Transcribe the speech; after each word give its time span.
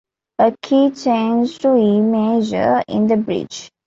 A 0.39 0.55
key 0.63 0.89
change 0.89 1.59
to 1.59 1.75
E 1.75 2.01
major 2.01 2.81
in 2.87 3.05
the 3.05 3.17
bridge. 3.17 3.69